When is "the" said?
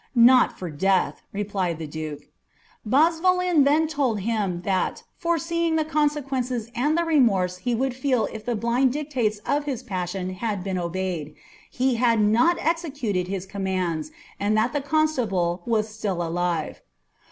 1.77-1.85, 5.75-5.85, 6.97-7.03, 8.43-8.55, 14.73-14.81